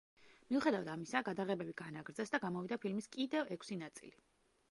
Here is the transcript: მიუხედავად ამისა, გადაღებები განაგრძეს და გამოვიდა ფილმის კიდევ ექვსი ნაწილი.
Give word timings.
მიუხედავად 0.51 0.87
ამისა, 0.93 1.21
გადაღებები 1.27 1.75
განაგრძეს 1.83 2.35
და 2.35 2.41
გამოვიდა 2.47 2.79
ფილმის 2.87 3.09
კიდევ 3.17 3.55
ექვსი 3.57 3.81
ნაწილი. 3.83 4.13